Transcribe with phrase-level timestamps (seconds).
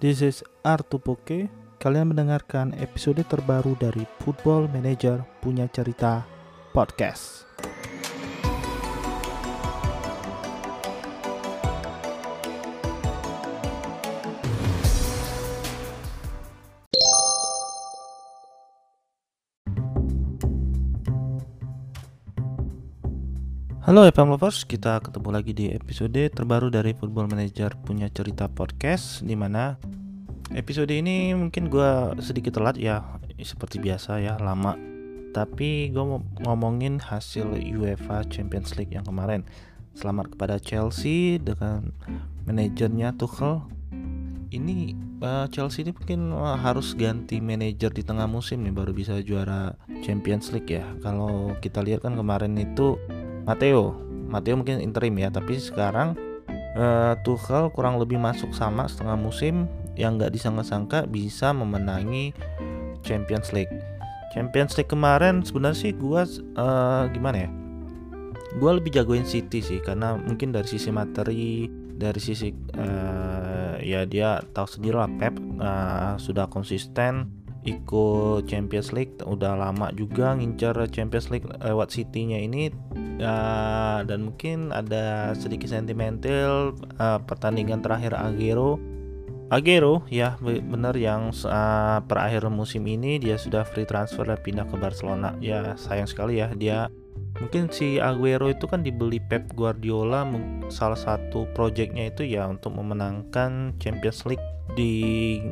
[0.00, 1.52] This is Artupoke.
[1.76, 6.24] Kalian mendengarkan episode terbaru dari Football Manager Punya Cerita
[6.72, 7.44] Podcast.
[23.80, 29.24] Halo FM Lovers, kita ketemu lagi di episode terbaru dari Football Manager punya cerita podcast
[29.24, 29.80] Di mana
[30.52, 33.00] episode ini mungkin gue sedikit telat ya
[33.40, 34.76] seperti biasa ya lama.
[35.32, 39.48] Tapi gue mau ngomongin hasil UEFA Champions League yang kemarin.
[39.96, 41.96] Selamat kepada Chelsea dengan
[42.44, 43.64] manajernya Tuchel.
[44.52, 44.92] Ini
[45.24, 49.72] uh, Chelsea ini mungkin uh, harus ganti manajer di tengah musim nih baru bisa juara
[50.04, 50.84] Champions League ya.
[51.00, 53.00] Kalau kita lihat kan kemarin itu
[53.44, 53.96] Matteo
[54.30, 56.14] Matteo mungkin interim ya tapi sekarang
[56.78, 59.66] uh, Tuchel kurang lebih masuk sama setengah musim
[59.98, 62.32] yang nggak disangka-sangka bisa memenangi
[63.02, 63.72] Champions League.
[64.30, 66.22] Champions League kemarin sebenarnya sih gue
[66.54, 67.50] uh, gimana ya?
[68.58, 71.66] Gue lebih jagoin City sih karena mungkin dari sisi materi
[72.00, 79.20] dari sisi uh, ya dia tahu sendiri lah Pep uh, sudah konsisten ikut Champions League
[79.20, 82.72] udah lama juga ngincar Champions League lewat City-nya ini.
[83.20, 88.80] Uh, dan mungkin ada sedikit sentimental uh, pertandingan terakhir Agero
[89.50, 94.62] Agero ya benar yang uh, per akhir musim ini dia sudah free transfer dan pindah
[94.70, 95.34] ke Barcelona.
[95.42, 96.86] Ya sayang sekali ya dia
[97.42, 100.22] mungkin si Aguero itu kan dibeli Pep Guardiola
[100.70, 104.46] salah satu proyeknya itu ya untuk memenangkan Champions League
[104.78, 104.94] di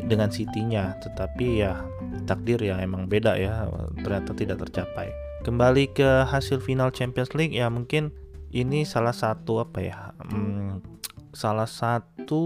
[0.06, 0.94] dengan City-nya.
[1.02, 1.82] Tetapi ya
[2.22, 3.66] takdir ya emang beda ya
[3.98, 5.10] ternyata tidak tercapai.
[5.42, 8.14] Kembali ke hasil final Champions League ya mungkin
[8.54, 10.97] ini salah satu apa ya hmm,
[11.34, 12.44] salah satu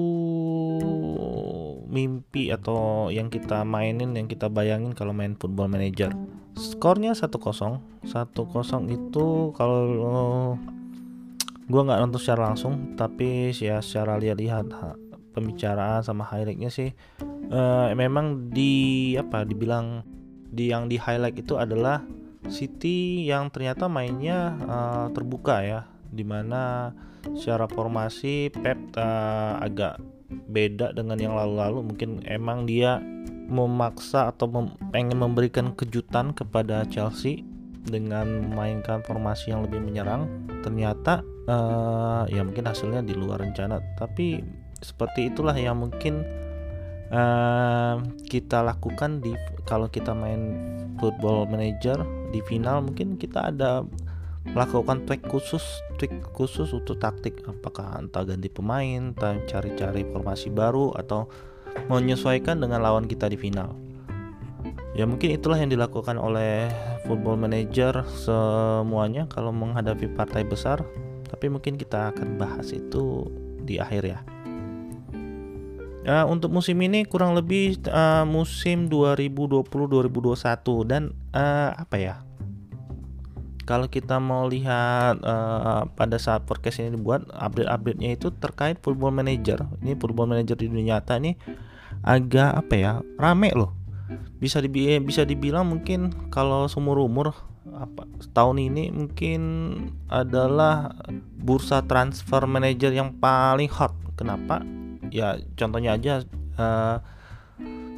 [1.93, 6.11] mimpi atau yang kita mainin yang kita bayangin kalau main football manager.
[6.57, 7.33] Skornya 1-0
[8.05, 9.83] 1-0 itu kalau
[11.73, 14.69] gue nggak nonton secara langsung tapi ya secara lihat-lihat
[15.33, 16.93] pembicaraan sama highlightnya sih
[17.49, 20.05] uh, memang di apa dibilang
[20.53, 22.05] di yang di highlight itu adalah
[22.51, 25.81] City yang ternyata mainnya uh, terbuka ya
[26.13, 26.93] di mana
[27.33, 31.93] secara formasi Pep uh, agak beda dengan yang lalu-lalu.
[31.93, 33.01] Mungkin emang dia
[33.53, 37.45] memaksa atau mem pengen memberikan kejutan kepada Chelsea
[37.83, 40.29] dengan memainkan formasi yang lebih menyerang.
[40.63, 43.81] Ternyata uh, ya mungkin hasilnya di luar rencana.
[43.99, 44.41] Tapi
[44.83, 46.23] seperti itulah yang mungkin
[47.13, 49.35] uh, kita lakukan di
[49.67, 50.59] kalau kita main
[50.99, 52.03] football manager
[52.33, 53.87] di final mungkin kita ada
[54.51, 55.63] melakukan tweak khusus
[56.03, 57.39] tweak khusus untuk taktik.
[57.47, 61.31] Apakah entah ganti pemain entah cari-cari formasi baru atau
[61.89, 63.71] menyesuaikan dengan lawan kita di final.
[64.93, 66.69] Ya mungkin itulah yang dilakukan oleh
[67.09, 70.85] football manager semuanya kalau menghadapi partai besar.
[71.33, 73.25] Tapi mungkin kita akan bahas itu
[73.65, 74.21] di akhir ya.
[76.03, 82.27] Uh, untuk musim ini kurang lebih uh, musim 2020-2021 dan uh, apa ya?
[83.63, 89.65] Kalau kita mau lihat uh, pada saat podcast ini dibuat update-update-nya itu terkait football manager.
[89.81, 91.39] Ini football manager di dunia nyata ini
[92.03, 92.93] agak apa ya?
[93.17, 93.73] Rame loh.
[94.43, 97.33] Bisa dibi bisa dibilang mungkin kalau seumur umur
[97.73, 98.05] apa
[98.37, 99.41] tahun ini mungkin
[100.11, 100.93] adalah
[101.41, 103.95] bursa transfer manager yang paling hot.
[104.19, 104.61] Kenapa?
[105.13, 106.25] ya contohnya aja
[106.57, 106.97] uh,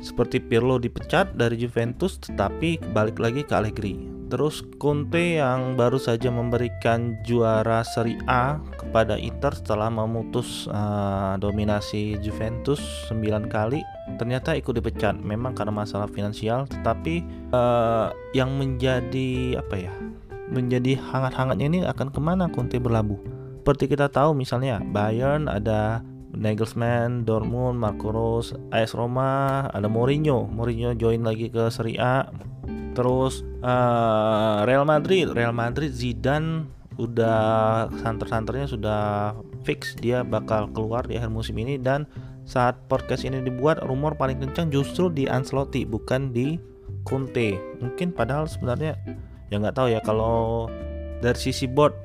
[0.02, 4.13] seperti Pirlo dipecat dari Juventus tetapi balik lagi ke Allegri.
[4.32, 12.18] Terus Conte yang baru saja memberikan juara Serie A kepada Inter setelah memutus uh, dominasi
[12.24, 12.80] Juventus
[13.12, 13.84] 9 kali
[14.16, 19.92] ternyata ikut dipecat memang karena masalah finansial tetapi uh, yang menjadi apa ya
[20.52, 23.18] menjadi hangat-hangatnya ini akan ke mana Conte berlabuh
[23.64, 30.50] seperti kita tahu misalnya Bayern ada Nagelsmann, Dortmund, Marco Rose, AS Roma, ada Mourinho.
[30.50, 32.28] Mourinho join lagi ke Serie A.
[32.94, 39.02] Terus uh, Real Madrid, Real Madrid Zidane udah santer-santernya sudah
[39.66, 42.06] fix dia bakal keluar di akhir musim ini dan
[42.46, 46.60] saat podcast ini dibuat rumor paling kencang justru di Ancelotti bukan di
[47.02, 47.58] Conte.
[47.82, 48.94] Mungkin padahal sebenarnya
[49.50, 50.68] ya nggak tahu ya kalau
[51.18, 51.96] dari sisi board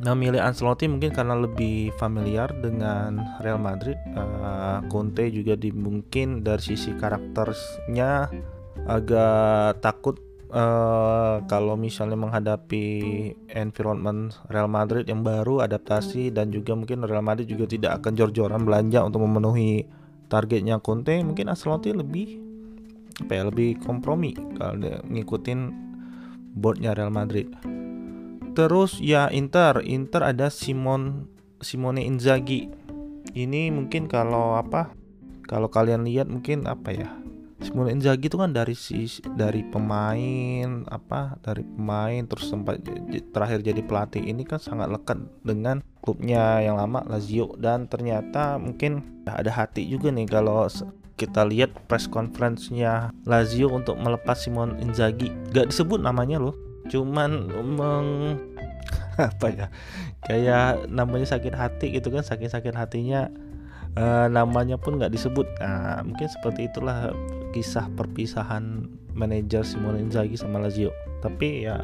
[0.00, 4.00] memilih Ancelotti mungkin karena lebih familiar dengan Real Madrid.
[4.16, 8.32] Uh, Conte juga di, mungkin dari sisi karakternya
[8.88, 10.16] agak takut
[10.50, 12.84] uh, kalau misalnya menghadapi
[13.54, 18.62] environment Real Madrid yang baru adaptasi dan juga mungkin Real Madrid juga tidak akan jor-joran
[18.66, 19.86] belanja untuk memenuhi
[20.30, 22.38] targetnya Conte mungkin Ancelotti lebih
[23.20, 24.80] apa ya lebih kompromi kalau
[25.10, 25.60] ngikutin
[26.56, 27.52] boardnya Real Madrid.
[28.56, 29.78] Terus ya Inter.
[29.86, 31.30] Inter ada Simon
[31.62, 32.66] Simone Inzaghi.
[33.30, 34.90] Ini mungkin kalau apa
[35.46, 37.19] kalau kalian lihat mungkin apa ya
[37.60, 39.04] Simone Inzaghi itu kan dari si
[39.36, 42.80] dari pemain apa dari pemain terus sempat
[43.36, 47.52] terakhir jadi pelatih ini kan sangat lekat dengan klubnya yang lama Lazio.
[47.60, 50.64] Dan ternyata mungkin ada hati juga nih kalau
[51.20, 55.28] kita lihat press conference-nya Lazio untuk melepas Simone Inzaghi.
[55.52, 56.56] Gak disebut namanya loh
[56.90, 57.46] cuman
[57.76, 58.08] meng
[59.30, 59.66] apa ya
[60.26, 63.30] kayak namanya sakit hati gitu kan sakit sakit hatinya
[63.98, 65.46] uh, namanya pun nggak disebut.
[65.58, 67.10] Nah, mungkin seperti itulah
[67.50, 70.94] kisah perpisahan manajer Simone Inzaghi sama Lazio.
[71.20, 71.82] Tapi ya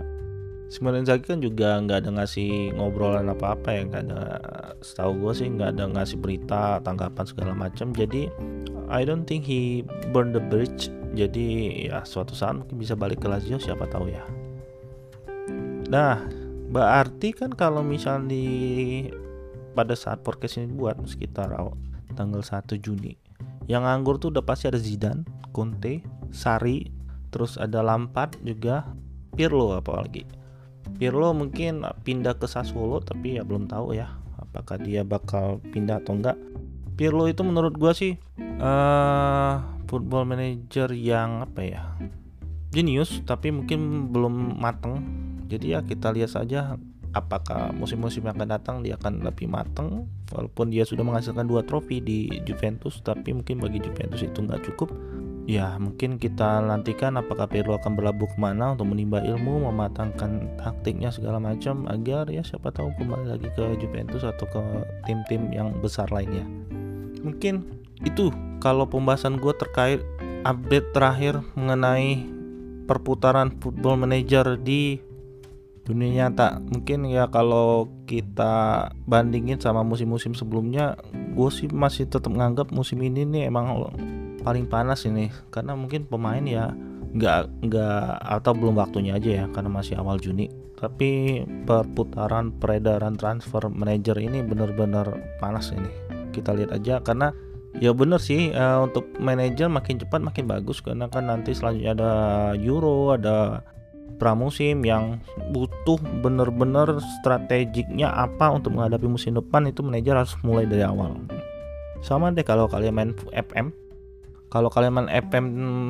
[0.66, 4.22] Simone Inzaghi kan juga nggak ada ngasih ngobrolan apa-apa ya nggak ada
[4.82, 7.90] setahu gue sih nggak ada ngasih berita tanggapan segala macam.
[7.94, 8.30] Jadi
[8.86, 9.82] I don't think he
[10.14, 10.90] burn the bridge.
[11.16, 11.46] Jadi
[11.90, 14.24] ya suatu saat mungkin bisa balik ke Lazio siapa tahu ya.
[15.90, 16.22] Nah
[16.66, 18.46] berarti kan kalau misalnya di
[19.76, 21.52] pada saat podcast ini buat sekitar
[22.16, 23.14] tanggal 1 Juni
[23.66, 25.26] yang nganggur tuh udah pasti ada Zidane,
[25.56, 26.92] Conte, Sari,
[27.32, 28.84] terus ada Lampard juga,
[29.32, 30.28] Pirlo apalagi.
[31.00, 36.12] Pirlo mungkin pindah ke Sassuolo tapi ya belum tahu ya apakah dia bakal pindah atau
[36.12, 36.36] enggak.
[37.00, 38.20] Pirlo itu menurut gua sih
[38.60, 41.82] uh, football manager yang apa ya
[42.76, 45.00] jenius tapi mungkin belum mateng.
[45.48, 46.76] Jadi ya kita lihat saja
[47.16, 52.04] apakah musim-musim yang akan datang dia akan lebih matang walaupun dia sudah menghasilkan dua trofi
[52.04, 54.92] di Juventus tapi mungkin bagi Juventus itu nggak cukup
[55.46, 61.14] ya mungkin kita nantikan apakah Pirlo akan berlabuh ke mana untuk menimba ilmu mematangkan taktiknya
[61.14, 64.60] segala macam agar ya siapa tahu kembali lagi ke Juventus atau ke
[65.06, 66.42] tim-tim yang besar lainnya.
[67.22, 67.62] Mungkin
[68.02, 70.02] itu kalau pembahasan gue terkait
[70.42, 72.26] update terakhir mengenai
[72.90, 74.98] perputaran football manager di
[75.86, 76.58] dunia nyata.
[76.58, 80.98] Mungkin ya kalau kita bandingin sama musim-musim sebelumnya
[81.38, 83.70] gue sih masih tetap menganggap musim ini nih emang
[84.46, 85.34] paling panas ini.
[85.50, 86.70] Karena mungkin pemain ya
[87.16, 90.46] nggak nggak atau belum waktunya aja ya karena masih awal Juni.
[90.78, 95.90] Tapi perputaran peredaran transfer manager ini benar-benar panas ini.
[96.30, 97.34] Kita lihat aja karena
[97.82, 100.78] ya bener sih uh, untuk manajer makin cepat makin bagus.
[100.78, 102.12] Karena kan nanti selanjutnya ada
[102.60, 103.66] Euro ada
[104.16, 105.20] pramusim yang
[105.52, 111.18] butuh bener-bener strategiknya apa untuk menghadapi musim depan itu manajer harus mulai dari awal.
[112.04, 113.85] Sama deh kalau kalian main FM
[114.46, 115.44] kalau kalian main FM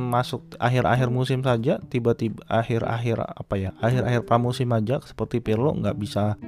[0.08, 6.40] masuk akhir-akhir musim saja tiba-tiba akhir-akhir apa ya akhir-akhir pramusim aja seperti Pirlo nggak bisa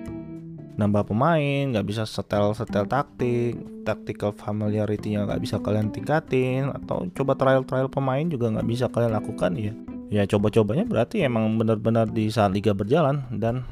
[0.78, 7.34] nambah pemain nggak bisa setel setel taktik tactical familiarity-nya nggak bisa kalian tingkatin atau coba
[7.34, 9.72] trial trial pemain juga nggak bisa kalian lakukan ya
[10.08, 13.66] ya coba-cobanya berarti emang benar-benar di saat liga berjalan dan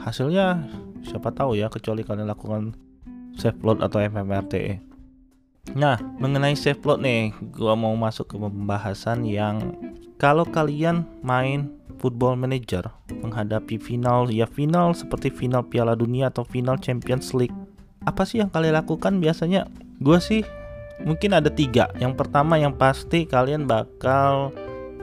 [0.00, 0.64] hasilnya
[1.04, 2.72] siapa tahu ya kecuali kalian lakukan
[3.36, 4.95] save load atau FMRTE.
[5.74, 9.74] Nah, mengenai save load nih, gua mau masuk ke pembahasan yang
[10.16, 16.76] kalau kalian main Football Manager menghadapi final ya final seperti final Piala Dunia atau final
[16.76, 17.56] Champions League,
[18.04, 19.66] apa sih yang kalian lakukan biasanya?
[19.98, 20.44] Gua sih
[21.02, 21.88] mungkin ada tiga.
[21.96, 24.52] Yang pertama yang pasti kalian bakal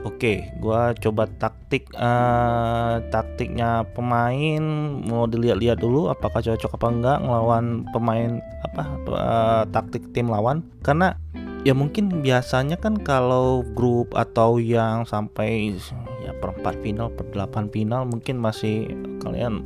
[0.04, 4.60] Oke, gua coba taktik uh, taktiknya pemain
[5.00, 8.36] mau dilihat-lihat dulu apakah cocok apa enggak ngelawan pemain
[8.68, 11.16] apa uh, taktik tim lawan karena
[11.64, 15.72] ya mungkin biasanya kan kalau grup atau yang sampai
[16.20, 18.92] ya perempat final, per delapan final mungkin masih
[19.24, 19.64] kalian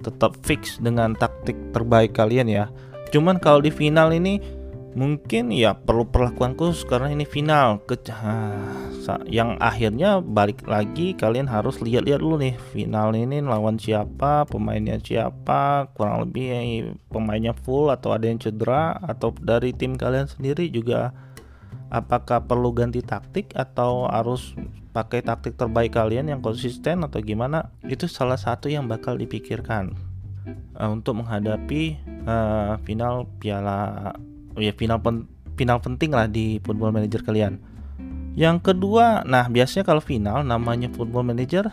[0.00, 2.64] tetap fix dengan taktik terbaik kalian ya.
[3.12, 4.40] Cuman kalau di final ini
[4.92, 7.80] mungkin ya perlu perlakuan khusus karena ini final.
[7.88, 7.96] Ke
[9.26, 15.90] yang akhirnya balik lagi kalian harus lihat-lihat dulu nih final ini lawan siapa pemainnya siapa
[15.98, 16.60] kurang lebih ya,
[17.10, 21.10] pemainnya full atau ada yang cedera atau dari tim kalian sendiri juga
[21.90, 24.54] apakah perlu ganti taktik atau harus
[24.94, 27.74] pakai taktik terbaik kalian yang konsisten atau gimana?
[27.84, 29.92] Itu salah satu yang bakal dipikirkan
[30.78, 34.12] uh, untuk menghadapi uh, final piala
[34.56, 37.60] ya final pen, final penting lah di football manager kalian.
[38.32, 41.68] Yang kedua, nah biasanya kalau final namanya football manager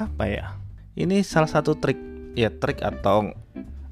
[0.00, 0.44] apa ya?
[0.96, 2.00] Ini salah satu trik
[2.32, 3.36] ya trik atau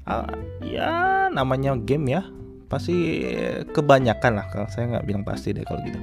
[0.09, 0.31] uh,
[0.65, 2.21] ya namanya game ya.
[2.67, 3.23] Pasti
[3.71, 6.01] kebanyakan lah kalau saya nggak bilang pasti deh kalau gitu.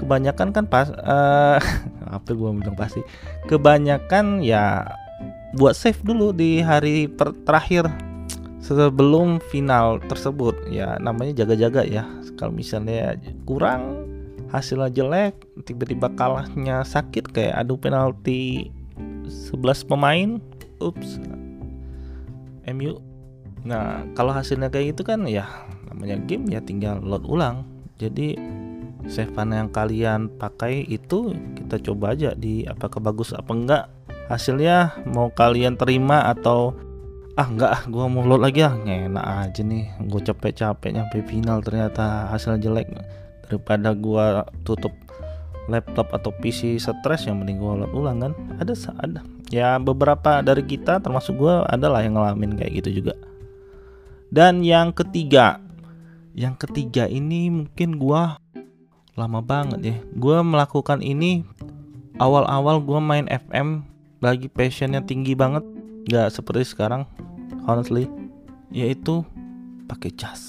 [0.00, 1.58] Kebanyakan kan pas uh,
[2.16, 3.02] apa gue bilang pasti.
[3.50, 4.86] Kebanyakan ya
[5.58, 7.10] buat save dulu di hari
[7.42, 7.90] terakhir
[8.60, 12.04] sebelum final tersebut ya namanya jaga-jaga ya.
[12.36, 14.08] Kalau misalnya kurang
[14.48, 18.68] hasilnya jelek tiba-tiba kalahnya sakit kayak adu penalti
[19.26, 20.40] 11 pemain
[20.80, 21.20] ups.
[22.70, 23.00] MU
[23.60, 25.44] nah kalau hasilnya kayak gitu kan ya
[25.92, 27.64] namanya game ya tinggal load ulang.
[28.00, 28.36] Jadi
[29.08, 33.84] Sevan yang kalian pakai itu kita coba aja di apakah bagus apa enggak.
[34.28, 36.76] Hasilnya mau kalian terima atau
[37.40, 38.76] ah enggak ah gue mau load lagi ah.
[38.84, 42.92] Enak aja nih gue capek-capek nyampe final ternyata hasil jelek.
[43.48, 44.92] Daripada gue tutup
[45.72, 48.32] laptop atau PC stres yang mending gue load ulang kan?
[48.60, 49.24] Ada ada.
[49.48, 53.16] Ya beberapa dari kita termasuk gue adalah yang ngalamin kayak gitu juga.
[54.28, 55.64] Dan yang ketiga
[56.36, 58.22] yang ketiga ini mungkin gue
[59.16, 59.96] lama banget ya.
[60.12, 61.48] Gue melakukan ini
[62.20, 63.88] awal-awal gue main FM
[64.20, 65.64] lagi passionnya tinggi banget.
[66.04, 67.08] Nggak seperti sekarang
[67.70, 68.10] honestly
[68.70, 69.26] yaitu
[69.90, 70.42] pakai jas.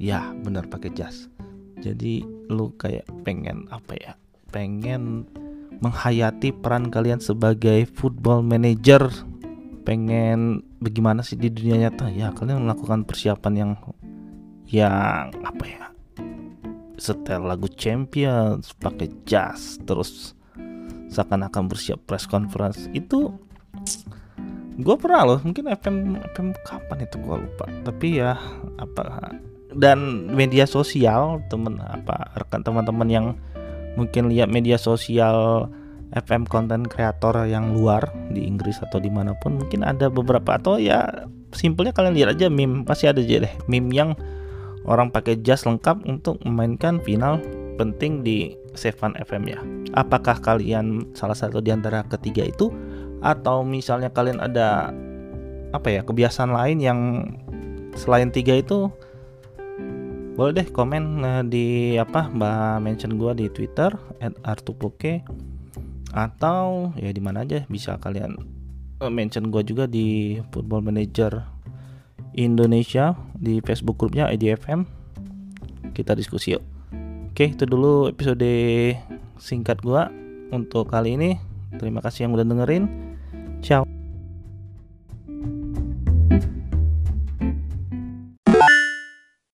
[0.00, 1.26] Ya benar pakai jas.
[1.82, 4.12] Jadi lu kayak pengen apa ya?
[4.50, 5.26] Pengen
[5.80, 9.10] menghayati peran kalian sebagai football manager.
[9.82, 12.12] Pengen bagaimana sih di dunia nyata?
[12.12, 13.72] Ya kalian melakukan persiapan yang
[14.70, 15.84] yang apa ya?
[17.00, 20.36] Setel lagu Champions pakai jas terus
[21.10, 22.86] seakan-akan bersiap press conference.
[22.92, 23.34] Itu
[24.80, 25.96] gue pernah loh mungkin FM
[26.34, 27.66] FM kapan itu gue lupa.
[27.84, 28.36] Tapi ya
[28.80, 29.36] apa
[29.70, 33.26] dan media sosial temen apa rekan teman-teman yang
[33.94, 35.70] mungkin lihat media sosial
[36.10, 40.58] FM konten kreator yang luar di Inggris atau di mana pun mungkin ada beberapa.
[40.58, 41.06] Atau ya
[41.54, 43.54] simpelnya kalian lihat aja meme pasti ada aja deh.
[43.70, 44.18] Meme yang
[44.90, 47.38] orang pakai jas lengkap untuk memainkan final
[47.78, 49.60] penting di Seven FM ya.
[49.98, 52.70] Apakah kalian salah satu di antara ketiga itu
[53.20, 54.92] atau misalnya kalian ada
[55.70, 57.00] apa ya kebiasaan lain yang
[57.94, 58.90] selain tiga itu?
[60.34, 61.66] Boleh deh komen eh, di
[62.00, 63.92] apa mbak mention gue di Twitter
[64.44, 65.20] @artupoke
[66.10, 68.34] atau ya di mana aja bisa kalian
[68.98, 71.44] eh, mention gue juga di Football Manager
[72.34, 75.00] Indonesia di Facebook grupnya IDFM
[75.92, 76.62] kita diskusi yuk.
[77.30, 78.50] Oke itu dulu episode
[79.40, 80.12] singkat gua
[80.54, 81.30] untuk kali ini.
[81.78, 83.09] Terima kasih yang udah dengerin
[83.62, 83.99] Chao.